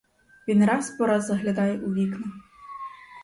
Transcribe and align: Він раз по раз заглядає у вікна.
Він 0.47 0.65
раз 0.65 0.89
по 0.91 1.05
раз 1.07 1.25
заглядає 1.25 1.77
у 1.77 1.93
вікна. 1.93 2.31